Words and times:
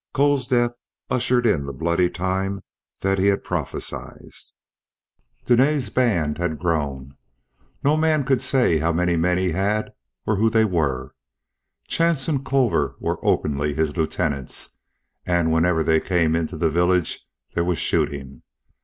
Cole's 0.13 0.47
death 0.47 0.71
ushered 1.11 1.45
in 1.45 1.67
the 1.67 1.71
bloody 1.73 2.09
time 2.09 2.63
that 3.01 3.19
he 3.19 3.27
had 3.27 3.43
prophesied. 3.43 4.31
Dene's 5.45 5.91
band 5.91 6.39
had 6.39 6.57
grown; 6.57 7.15
no 7.83 7.95
man 7.95 8.23
could 8.23 8.41
say 8.41 8.79
how 8.79 8.91
many 8.91 9.15
men 9.15 9.37
he 9.37 9.51
had 9.51 9.91
or 10.25 10.37
who 10.37 10.49
they 10.49 10.65
were. 10.65 11.13
Chance 11.87 12.27
and 12.27 12.43
Culver 12.43 12.95
were 12.99 13.23
openly 13.23 13.75
his 13.75 13.95
lieutenants, 13.95 14.75
and 15.27 15.51
whenever 15.51 15.83
they 15.83 15.99
came 15.99 16.35
into 16.35 16.57
the 16.57 16.71
village 16.71 17.23
there 17.53 17.63
was 17.63 17.77
shooting. 17.77 18.41